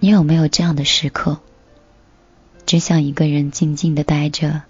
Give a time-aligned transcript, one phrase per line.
[0.00, 1.40] 你有没有这样的时刻，
[2.66, 4.62] 只想一个人静静的待着，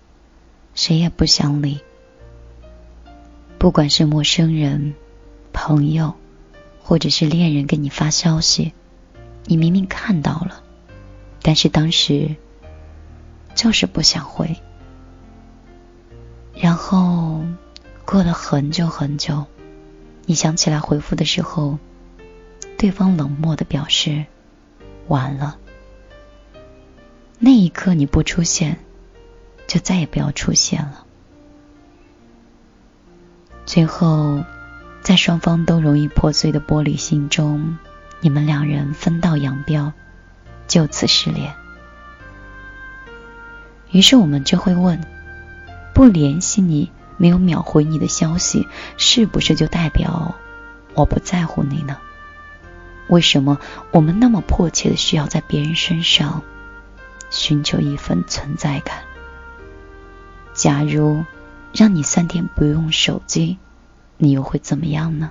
[0.75, 1.81] 谁也不想理？
[3.59, 4.95] 不管是陌生人、
[5.53, 6.15] 朋友，
[6.83, 8.73] 或者是恋人给你发消息，
[9.45, 10.63] 你明明看到了，
[11.43, 12.35] 但是当时
[13.55, 14.57] 就是不想回。
[16.55, 17.45] 然后
[18.07, 19.45] 过了很久很久，
[20.25, 21.79] 你想起来回复的时候，
[22.79, 24.25] 对方冷漠的表示。
[25.09, 25.59] 完了，
[27.39, 28.79] 那一刻你不出现，
[29.67, 31.05] 就再也不要出现了。
[33.67, 34.45] 最后，
[35.03, 37.79] 在双方都容易破碎的玻璃心中，
[38.21, 39.93] 你们两人分道扬镳，
[40.67, 41.55] 就此失联。
[43.91, 45.01] 于是我们就会问：
[45.95, 50.35] 不联系你，没有秒回你的消息，是不是就代表
[50.95, 51.99] 我不在乎你呢？
[53.09, 53.59] 为什么
[53.91, 56.43] 我们那么迫切的需要在别人身上
[57.31, 59.03] 寻求一份存在感？
[60.55, 61.25] 假如
[61.73, 63.59] 让你三天不用手机，
[64.17, 65.31] 你又会怎么样呢？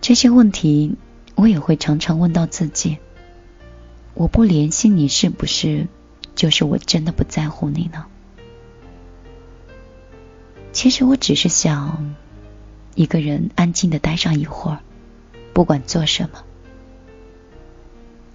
[0.00, 0.96] 这些问题
[1.34, 2.98] 我也会常常问到自己：
[4.12, 5.88] 我不联系你，是不是
[6.34, 8.06] 就是我真的不在乎你呢？
[10.74, 12.16] 其实我只是想
[12.96, 14.80] 一个人安静的待上一会儿，
[15.52, 16.42] 不管做什么。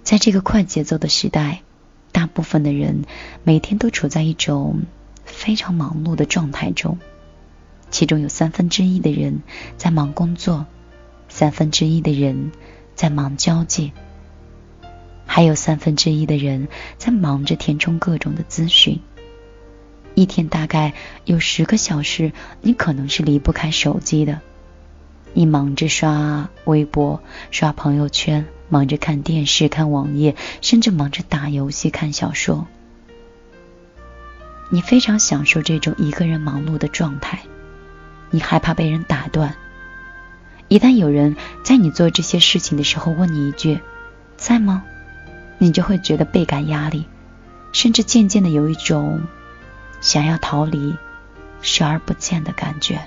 [0.02, 1.60] 在这个快节奏的时代，
[2.12, 3.04] 大部分的人
[3.44, 4.84] 每天都处在一种
[5.24, 6.98] 非常忙碌的状态中，
[7.90, 9.42] 其中有三分之一的人
[9.76, 10.66] 在忙工作，
[11.28, 12.52] 三分之一的人
[12.94, 13.92] 在忙交际，
[15.26, 18.98] 还有三分之一的人在忙着填充各种的资讯。
[20.14, 20.92] 一天大概
[21.24, 24.40] 有十个小时，你可能是离不开手机的。
[25.32, 32.66] 你忙着刷微博、刷朋友圈，忙着看电视、看网页，甚至忙着打游戏、看小说。
[34.70, 37.40] 你非常享受这种一个人忙碌的状态，
[38.30, 39.54] 你害怕被人打断。
[40.68, 43.80] 一旦有人在你做这些事情的时候问你一句
[44.36, 44.84] “在吗”，
[45.58, 47.06] 你就会觉得倍感压力，
[47.72, 49.22] 甚至渐渐的有一种。
[50.00, 50.96] 想要逃离
[51.62, 53.00] 视而不见的感觉。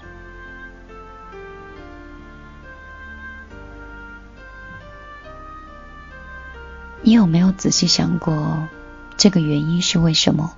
[7.02, 8.68] 你有没有仔细想过，
[9.18, 10.56] 这个原因是为什么？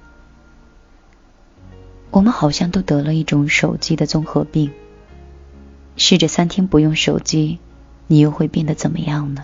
[2.12, 4.72] 我们好像都得了一种手机的综合病。
[5.98, 7.60] 试着三天不用手机，
[8.08, 9.44] 你又会变得怎么样呢？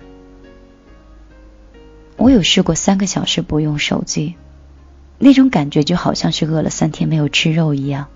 [2.18, 4.36] 我有试过三个小时不用手机。
[5.24, 8.08] 那种感觉就好像是饿了三天没有吃肉一样。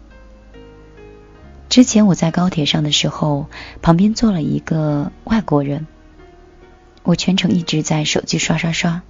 [1.70, 3.48] 之前我在高铁上的时候，
[3.84, 5.86] 旁边坐了一个外国人，
[7.04, 9.04] 我全程一直在手机刷刷刷，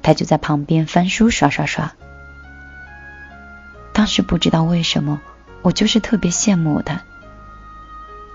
[0.00, 1.92] 他就在旁边翻书刷刷刷。
[3.92, 5.20] 当时不知道为什么，
[5.60, 7.02] 我就是特别羡慕他，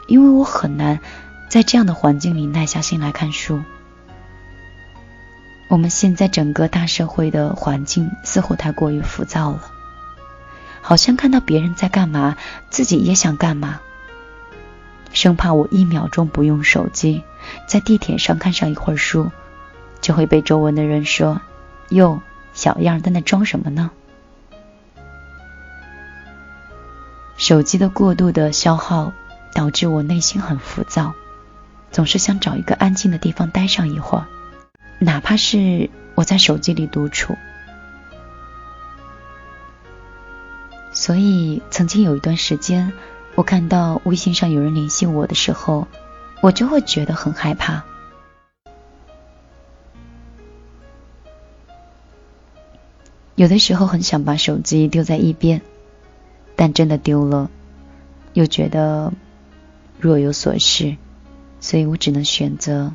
[0.07, 0.99] 因为我很难
[1.49, 3.63] 在这样的环境里耐下心来看书。
[5.67, 9.61] 我们现在整个大社会的环境似乎太过于浮躁了，
[10.81, 12.37] 好像看到别人在干嘛，
[12.69, 13.81] 自己也想干嘛，
[15.11, 17.23] 生怕我一秒钟不用手机，
[17.67, 19.31] 在地铁上看上一会儿书，
[20.01, 21.41] 就会被周围的人说
[21.89, 22.21] ：“哟，
[22.53, 23.89] 小样在那装什么呢？”
[27.37, 29.11] 手机的过度的消耗
[29.53, 31.13] 导致我内心很浮躁，
[31.91, 34.27] 总是想找一个安静的地方待上一会儿。
[34.99, 37.35] 哪怕是我在手机里独处，
[40.91, 42.91] 所以曾经有一段时间，
[43.35, 45.87] 我看到微信上有人联系我的时候，
[46.41, 47.83] 我就会觉得很害怕。
[53.35, 55.61] 有的时候很想把手机丢在一边，
[56.55, 57.51] 但真的丢了，
[58.31, 59.11] 又觉得
[59.99, 60.95] 若有所失，
[61.59, 62.93] 所以我只能选择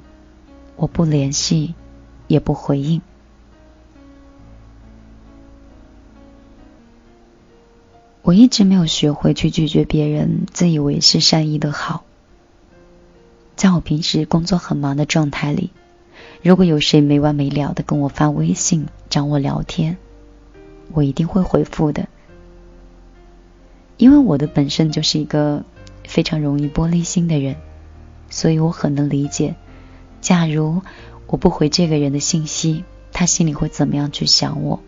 [0.77, 1.75] 我不联系。
[2.31, 3.03] 也不回应。
[8.23, 12.05] 我一直没有学会去拒绝别人自以为是善意的好。
[13.57, 15.71] 在我平时工作很忙的状态里，
[16.41, 19.97] 如果有谁没完没了的跟我发微信找我聊天，
[20.93, 22.09] 我一定会回复的。
[23.97, 25.65] 因为我的本身就是一个
[26.05, 27.57] 非常容易玻璃心的人，
[28.29, 29.57] 所以我很能理解，
[30.21, 30.81] 假如。
[31.31, 34.83] 我不回这个人的信息，他心里会怎么样去想我？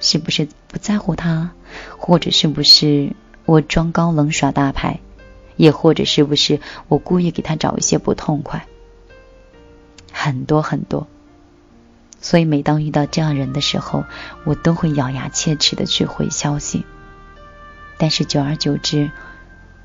[0.00, 1.52] 是不是不在乎他，
[1.96, 3.12] 或者是不是
[3.44, 4.98] 我装高冷耍大牌？
[5.56, 6.58] 也或者是不是
[6.88, 8.66] 我故意给他找一些不痛快？
[10.10, 11.06] 很多很多。
[12.20, 14.04] 所以每当遇到这样人的时候，
[14.42, 16.84] 我都会咬牙切齿的去回消息。
[17.98, 19.12] 但是久而久之，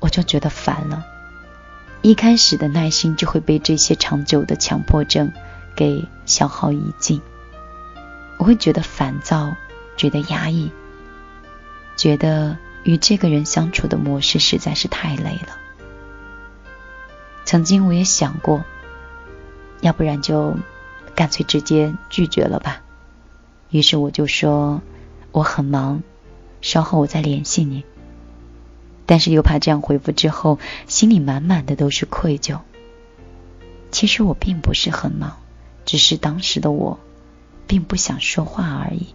[0.00, 1.06] 我就觉得烦了。
[2.02, 5.32] 一开始的耐心就会被这些长久的强迫症
[5.74, 7.20] 给消耗殆尽。
[8.38, 9.54] 我会觉得烦躁，
[9.96, 10.70] 觉得压抑，
[11.96, 15.58] 觉得与这个人相处的模式实在是太累了。
[17.44, 18.64] 曾经我也想过，
[19.80, 20.56] 要不然就
[21.14, 22.80] 干脆直接拒绝了吧。
[23.70, 24.80] 于是我就说
[25.32, 26.02] 我很忙，
[26.60, 27.84] 稍后我再联系你。
[29.04, 32.60] 但是又怕这样回复之后，心里满满的都是愧疚。
[33.90, 35.39] 其实我并不是很忙，
[35.90, 37.00] 只是当时的我
[37.66, 39.08] 并不想说话而已。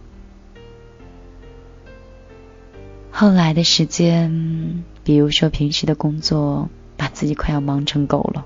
[3.10, 6.68] 后来的时间，比如说平时的工作，
[6.98, 8.44] 把自己快要忙成狗了，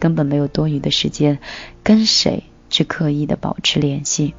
[0.00, 1.38] 根本没有多余的时间
[1.84, 4.34] 跟谁去刻意的保持联系。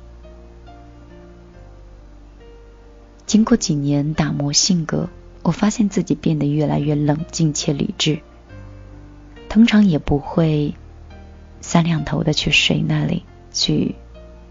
[3.25, 5.07] 经过几年打磨性格。
[5.43, 8.19] 我发现自己变得越来越冷静且理智，
[9.47, 10.75] 通常也不会
[11.69, 13.93] 三两头的去谁那里去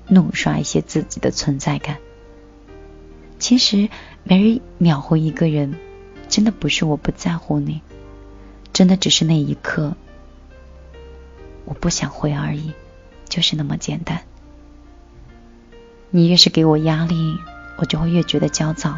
[0.07, 1.97] 怒刷一些自己的存在感。
[3.41, 3.89] 其实
[4.23, 5.75] 没人秒回一个人，
[6.29, 7.83] 真的不是我不在乎你，
[8.73, 9.97] 真的只是那一刻
[11.65, 12.73] 我不想回而已，
[13.29, 14.23] 就是那么简单。
[16.11, 17.37] 你越是给我压力，
[17.79, 18.97] 我就会越觉得焦躁。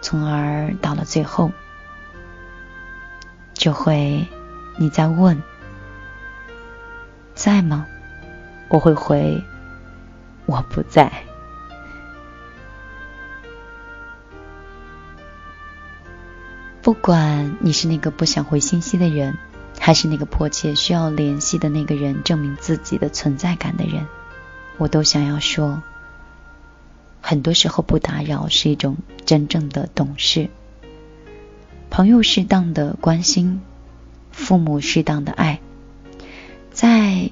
[0.00, 1.50] 从而到了最后，
[3.54, 4.24] 就会
[4.78, 5.42] 你在问
[7.40, 7.86] 在吗？
[8.68, 9.42] 我会回
[10.44, 11.10] 我不在。
[16.82, 19.38] 不管你是那个不想回信息的人，
[19.78, 24.06] 还是那个迫切需要联系的那个人，证明自己的存在感的人，
[24.76, 25.82] 我都想要说。
[27.22, 30.50] 很多时候不打扰是一种真正的懂事。
[31.88, 33.62] 朋友适当的关心，
[34.30, 35.60] 父母适当的爱，
[36.70, 37.30] 在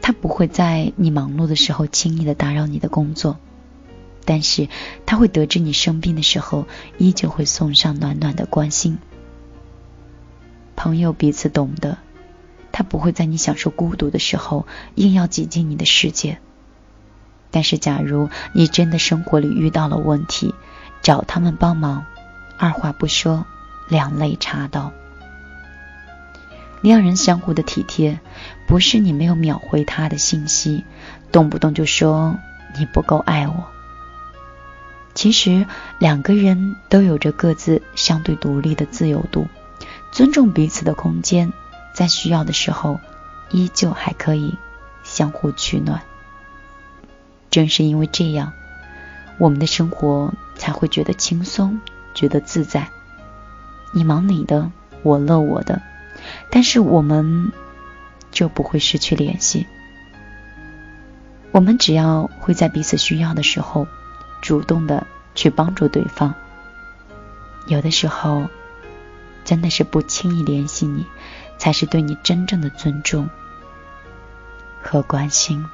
[0.00, 3.38] 他不会在你忙碌的时候轻易的打扰你的工作，
[4.24, 4.68] 但是
[5.04, 6.66] 他会得知你生病的时候，
[6.98, 8.98] 依旧会送上暖暖的关心。
[10.76, 11.98] 朋友彼此懂得，
[12.70, 16.38] 他不会在你享受孤独的时候硬要挤进你的世界。
[17.50, 20.54] 但是，假如你真的生活里遇到了问题，
[21.00, 22.04] 找他们帮忙，
[22.58, 23.46] 二话不说，
[23.88, 24.92] 两肋插刀。
[26.86, 28.20] 两人相互的体贴，
[28.68, 30.84] 不是你没有秒回他的信息，
[31.32, 32.38] 动不动就说
[32.78, 33.66] 你不够爱我。
[35.12, 35.66] 其实，
[35.98, 39.48] 两个人都有着各自相对独立的自由度，
[40.12, 41.52] 尊重彼此的空间，
[41.92, 43.00] 在需要的时候，
[43.50, 44.56] 依旧还可以
[45.02, 46.02] 相互取暖。
[47.50, 48.52] 正是因为这样，
[49.38, 51.80] 我们的生活才会觉得轻松，
[52.14, 52.86] 觉得自在。
[53.92, 54.70] 你忙你的，
[55.02, 55.82] 我乐我的，
[56.50, 57.52] 但是我们
[58.30, 59.66] 就不会失去联系。
[61.52, 63.86] 我们只要会在彼此需要的时候，
[64.42, 66.34] 主动的去帮助对方。
[67.66, 68.46] 有的时候，
[69.44, 71.06] 真的是不轻易联系你，
[71.58, 73.28] 才是对你真正的尊重
[74.82, 75.64] 和关心。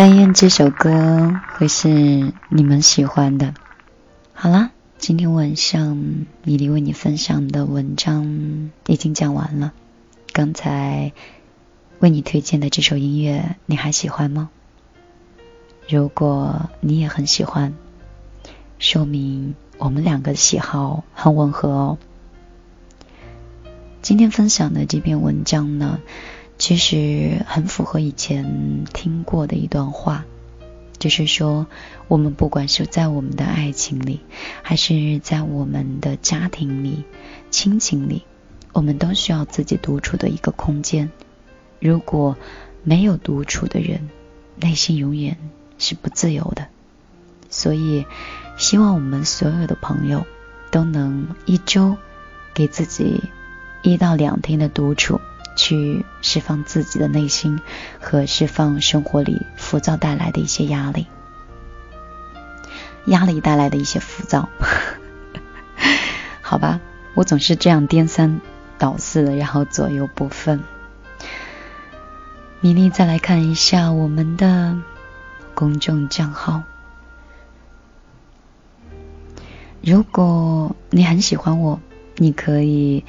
[0.00, 1.88] 但愿这首歌会是
[2.50, 3.52] 你们喜欢的。
[4.32, 5.96] 好啦，今天晚上
[6.44, 9.72] 米粒为你分享的文章已经讲完了。
[10.32, 11.12] 刚才
[11.98, 14.50] 为你推荐的这首音乐，你还喜欢吗？
[15.88, 17.74] 如果你也很喜欢，
[18.78, 21.98] 说明我们两个喜好很吻合哦。
[24.00, 25.98] 今天分享的这篇文章呢，
[26.58, 30.24] 其实很符合以前听过的一段话，
[30.98, 31.66] 就是说，
[32.08, 34.20] 我们不管是在我们的爱情里，
[34.62, 37.04] 还是在我们的家庭里、
[37.50, 38.24] 亲情里，
[38.72, 41.10] 我们都需要自己独处的一个空间。
[41.78, 42.36] 如果
[42.82, 44.08] 没有独处的人，
[44.56, 45.36] 内心永远
[45.78, 46.66] 是不自由的。
[47.48, 48.04] 所以，
[48.56, 50.26] 希望我们所有的朋友
[50.72, 51.96] 都能一周
[52.52, 53.22] 给自己
[53.82, 55.20] 一到两天的独处，
[55.58, 57.60] 去释放自己的内心
[58.00, 61.08] 和释放生活里浮躁带来的一些压力，
[63.06, 64.48] 压力带来的一些浮躁。
[66.40, 66.80] 好吧，
[67.14, 68.40] 我总是这样颠三
[68.78, 70.60] 倒四的，然后左右不分。
[72.60, 74.76] 米粒，再来看一下我们的
[75.54, 76.62] 公众账号。
[79.82, 81.80] 如果你很喜欢我，
[82.16, 83.04] 你可以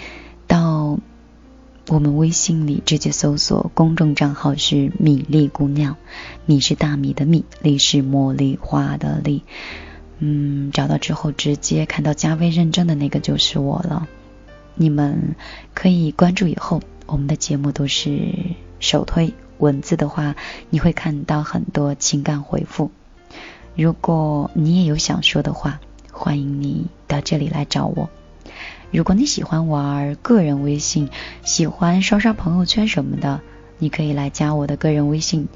[0.48, 0.79] 到
[1.90, 5.98] 我们微信里直接搜索公众账号是米粒姑娘，
[6.46, 9.42] 米是大米的米，粒是茉莉花的粒。
[10.20, 14.08] 嗯，找到之后直接看到加微认证的那个就是我了。
[14.76, 15.36] 你们
[15.74, 18.36] 可以关注以后，我们的节目都是
[18.80, 20.36] 首推文字的话，
[20.70, 22.92] 你会看到很多情感回复。
[23.76, 25.80] 如果你也有想说的话，
[26.12, 28.12] 欢迎你到这里来找我。
[28.92, 31.10] 如果你喜欢玩个人微信，
[31.44, 33.42] 喜欢刷刷朋友圈什么的，
[33.78, 35.48] 你可以来加我的个人微信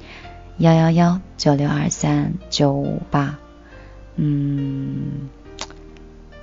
[0.58, 3.38] 幺幺幺九六二三九八。
[4.16, 5.28] 嗯，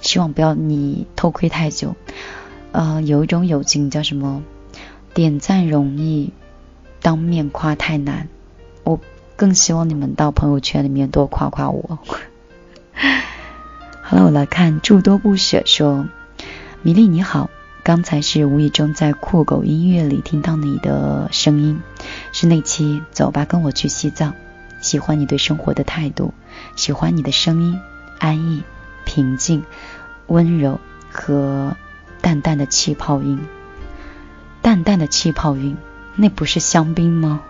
[0.02, 1.96] 希望不要你偷窥太久。
[2.74, 4.44] 呃，有一种友情叫什么？
[5.14, 6.34] 点赞容易，
[7.02, 8.28] 当面夸太难。
[8.84, 9.00] 我
[9.36, 12.00] 更希望你们到朋友圈里面多夸夸我。
[14.04, 16.08] 好了，我来看诸多不舍说，
[16.84, 17.52] 米粒你好，
[17.84, 21.80] 刚才是无意中在酷狗音乐里听到你的声音，
[22.32, 24.34] 是那期走吧跟我去西藏，
[24.82, 26.34] 喜欢你对生活的态度，
[26.76, 27.80] 喜欢你的声音，
[28.18, 28.64] 安逸、
[29.06, 29.64] 平静、
[30.26, 30.80] 温柔
[31.12, 31.78] 和
[32.20, 33.40] 淡淡的气泡音，
[34.64, 35.78] 淡淡的气泡音，
[36.16, 37.42] 那不是香槟吗？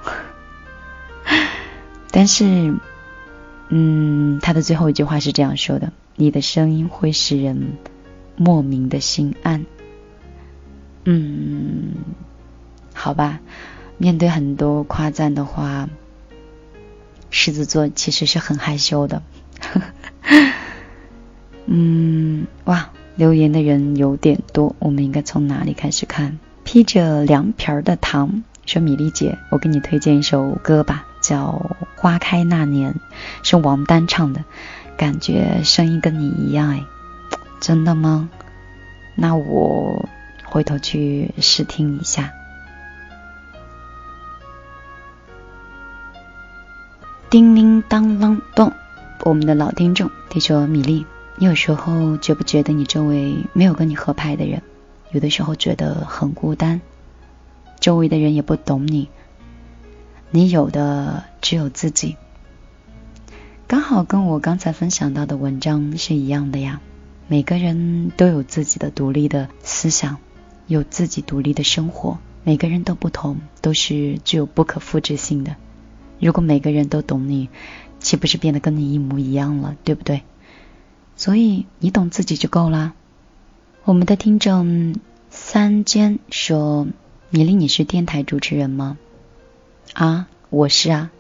[2.11, 2.75] 但是，
[3.69, 5.93] 嗯，他的最后一句话是这样说的。
[6.17, 7.77] 你的声音会使人
[8.43, 9.67] 莫名的心安。
[11.05, 11.93] 嗯，
[12.91, 13.39] 好吧，
[13.99, 15.87] 面对很多夸赞的话，
[17.29, 19.21] 狮子座其实是很害羞的。
[21.67, 26.39] 嗯，哇，留言的人有点多，我们应该从哪里开始看？
[26.63, 32.93] 披着凉皮儿的糖说：“米粒姐，我给你推荐一首歌吧，叫《花开那年》，
[33.43, 34.43] 是王丹唱的。”
[34.97, 36.83] 感觉声音跟你一样哎，
[37.61, 38.29] 真的吗？
[39.15, 40.09] 那我
[40.45, 42.33] 回头去试听一下。
[47.29, 48.73] 叮铃当啷咚，
[49.23, 51.05] 我们的老听众他说：“米粒，
[51.37, 54.63] 你有时候觉不觉得你周围没有跟你合拍的人？
[55.11, 56.81] 有的时候觉得很孤单，
[57.79, 59.09] 周围的人也不懂你，
[60.31, 62.17] 你有的只有自己。”
[63.67, 66.81] 刚好跟我刚才分享到的文章是一样的呀。
[67.31, 70.17] 每个人都有自己的独立的思想，
[70.67, 72.17] 有自己独立的生活。
[72.43, 75.55] 每个人都不同，都是具有不可复制性的。
[76.19, 77.47] 如果每个人都懂你，
[78.01, 79.77] 岂不是变得跟你一模一样了？
[79.85, 80.23] 对不对？
[81.15, 82.91] 所以你懂自己就够啦。
[83.85, 84.97] 我们的听众
[85.29, 86.85] 三间说
[87.31, 88.97] ：“米粒，你是电台主持人吗？”
[89.95, 91.11] 啊，我是啊。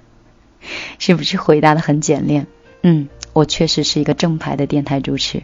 [0.98, 2.46] 是不是回答的很简练？
[2.82, 5.42] 嗯，我确实是一个正牌的电台主持。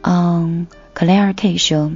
[0.00, 1.92] 嗯，Claire K 说，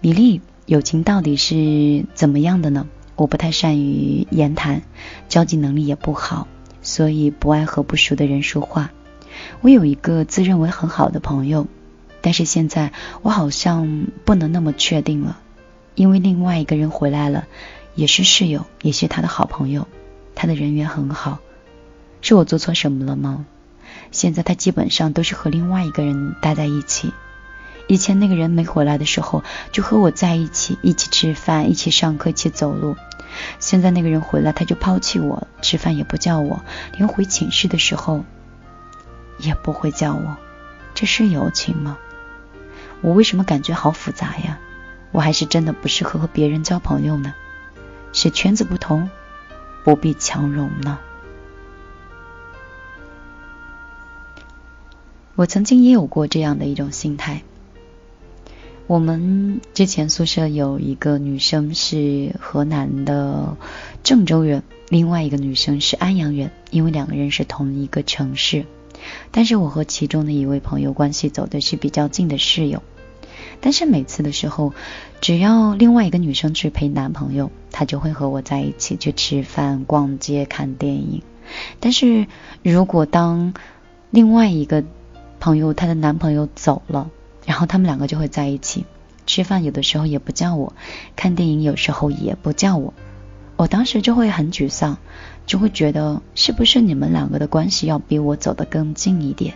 [0.00, 2.88] 米粒，友情到底是怎么样的呢？
[3.14, 4.82] 我不太善于言谈，
[5.28, 6.48] 交际能力也不好，
[6.82, 8.90] 所以不爱和不熟的人说话。
[9.60, 11.68] 我有一个自认为很好的朋友，
[12.20, 15.38] 但是现在我好像不能那么确定了，
[15.94, 17.46] 因为另外一个人回来了，
[17.94, 19.86] 也是室友，也是他的好朋友，
[20.34, 21.38] 他的人缘很好。
[22.22, 23.46] 是我做错什么了吗？
[24.10, 27.12] 现在他基本上都是和另外一个人待在一起。
[27.86, 32.96] 以前那个人没回来的时候，就和我在一起，一起吃饭，一起上课，一起走路。
[33.58, 36.62] 现在那个人回来，他就抛弃我，吃饭也不叫我，
[36.96, 38.24] 连回寝室的时候
[39.38, 40.36] 也不会叫我。
[40.94, 41.98] 这是友情吗？
[43.00, 44.58] 我为什么感觉好复杂呀？
[45.12, 47.34] 我还是真的不适合和别人交朋友呢？
[48.12, 49.10] 是圈子不同，
[49.84, 50.98] 不必强融呢？
[55.40, 57.40] 我曾经也有过这样的一种心态。
[58.86, 63.56] 我们之前宿舍有一个女生是河南的
[64.02, 68.66] 郑州人，另外一个女生是安阳人，因为两个人是同一个城市。
[69.30, 72.82] 但是我和其中的一位朋友关系走的是比较近的室友。
[73.62, 74.74] 但是每次的时候，
[75.22, 81.22] 只要另外一个女生去陪男朋友，她就会和我在一起去吃饭、逛街、看电影。
[81.78, 82.26] 但是
[82.62, 83.54] 如果当
[84.10, 84.84] 另外一个
[85.40, 87.10] 朋友她的男朋友走了，
[87.44, 88.84] 然后他们两个就会在一起。
[89.26, 90.72] 吃饭，有的时候也不叫我，
[91.14, 92.94] 看电影有时候也不叫我，
[93.56, 94.98] 我当时就会很沮丧，
[95.46, 99.54] 就会觉得是不是你们两个的关系要比我走得更近一点？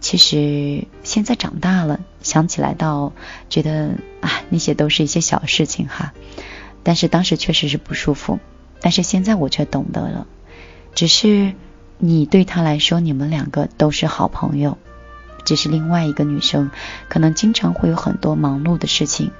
[0.00, 3.12] 其实现在长大了，想起来倒
[3.50, 6.14] 觉得啊，那些都是一些小事情哈，
[6.82, 8.38] 但是当时确实是不舒服，
[8.80, 10.26] 但是现在我却懂得了，
[10.94, 11.52] 只是
[11.98, 14.76] 你对他来说，你们两个都是好朋友。
[15.44, 16.70] 只是另外一个女生，
[17.08, 19.30] 可能经常会有很多忙碌的事情，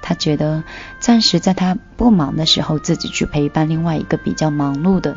[0.00, 0.62] 她觉得
[1.00, 5.16] 暂时在她不忙的时候，自己去陪伴另外一个比较忙碌的，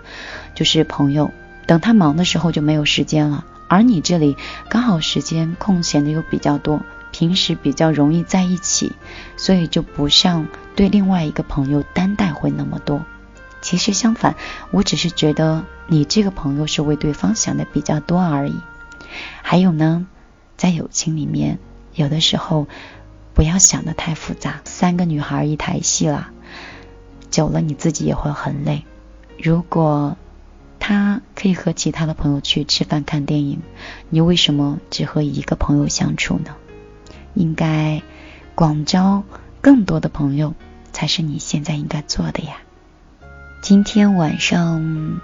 [0.55, 1.31] 就是朋友。
[1.67, 4.35] 等她忙的时候就没有时间了，而你这里
[4.69, 6.81] 刚好时间空闲的又比较多，
[7.11, 8.91] 平时比较容易在一起，
[9.37, 13.05] 所以就不像对另外一个朋友担待会那么多。
[13.61, 14.35] 其实相反，
[14.71, 18.55] 我只是觉得你这个朋友是为对方想的比较多而已。
[19.41, 20.07] 还有呢？
[20.57, 21.57] 在友情里面，
[21.93, 22.67] 有的时候
[23.33, 24.61] 不要想的太复杂。
[24.65, 26.31] 三个女孩一台戏了，
[27.31, 28.85] 久了你自己也会很累。
[29.37, 30.17] 如果
[30.79, 33.61] 他可以和其他的朋友去吃饭、看电影，
[34.09, 36.55] 你为什么只和一个朋友相处呢？
[37.35, 38.01] 应该
[38.55, 39.23] 广交
[39.61, 40.55] 更多的朋友，
[40.91, 42.57] 才是你现在应该做的呀。
[43.61, 45.19] 今天晚上，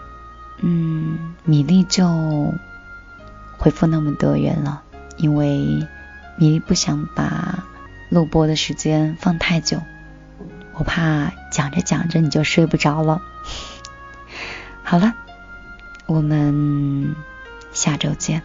[0.62, 2.54] 嗯，米粒就
[3.58, 4.84] 回复那么多人了。
[5.18, 5.88] 因为
[6.38, 7.64] 米粒不想把
[8.10, 9.82] 录播的时间放太久，
[10.74, 13.22] 我怕讲着讲着你就睡不着了。
[14.84, 15.14] 好了，
[16.06, 17.16] 我们
[17.72, 18.44] 下周见。